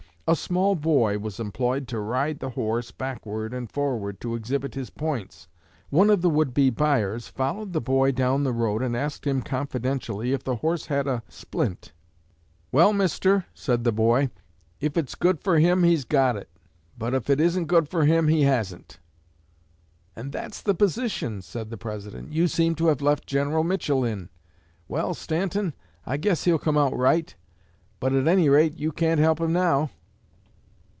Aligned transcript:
A 0.27 0.35
small 0.37 0.75
boy 0.75 1.17
was 1.19 1.41
employed 1.41 1.89
to 1.89 1.99
ride 1.99 2.39
the 2.39 2.51
horse 2.51 2.89
backward 2.91 3.53
and 3.53 3.69
forward 3.69 4.21
to 4.21 4.33
exhibit 4.33 4.75
his 4.75 4.89
points. 4.89 5.49
One 5.89 6.09
of 6.09 6.21
the 6.21 6.29
would 6.29 6.53
be 6.53 6.69
buyers 6.69 7.27
followed 7.27 7.73
the 7.73 7.81
boy 7.81 8.13
down 8.13 8.45
the 8.45 8.53
road 8.53 8.81
and 8.81 8.95
asked 8.95 9.27
him 9.27 9.41
confidentially 9.41 10.31
if 10.31 10.41
the 10.41 10.55
horse 10.57 10.85
had 10.85 11.05
a 11.05 11.21
splint. 11.27 11.91
'Well, 12.71 12.93
mister,' 12.93 13.43
said 13.53 13.83
the 13.83 13.91
boy, 13.91 14.29
'if 14.79 14.95
it's 14.95 15.15
good 15.15 15.41
for 15.43 15.59
him 15.59 15.83
he's 15.83 16.05
got 16.05 16.37
it, 16.37 16.47
but 16.97 17.13
if 17.13 17.29
it 17.29 17.41
isn't 17.41 17.65
good 17.65 17.89
for 17.89 18.05
him 18.05 18.29
he 18.29 18.43
hasn't.' 18.43 18.99
'And 20.15 20.31
that's 20.31 20.61
the 20.61 20.73
position,' 20.75 21.41
said 21.41 21.69
the 21.69 21.77
President, 21.77 22.31
'you 22.31 22.47
seem 22.47 22.75
to 22.75 22.87
have 22.87 23.01
left 23.01 23.27
General 23.27 23.65
Mitchell 23.65 24.05
in. 24.05 24.29
Well, 24.87 25.13
Stanton, 25.13 25.73
I 26.05 26.15
guess 26.15 26.45
he'll 26.45 26.57
come 26.57 26.77
out 26.77 26.95
right; 26.95 27.35
but 27.99 28.13
at 28.13 28.29
any 28.29 28.47
rate 28.47 28.77
you 28.77 28.93
can't 28.93 29.19
help 29.19 29.41
him 29.41 29.51
now.' 29.51 29.89